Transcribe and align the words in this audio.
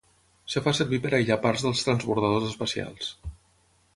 Es 0.51 0.55
fa 0.67 0.71
servir 0.77 0.99
per 1.03 1.11
aïllar 1.17 1.37
parts 1.43 1.67
dels 1.67 1.85
transbordadors 1.89 2.47
espacials. 2.49 3.13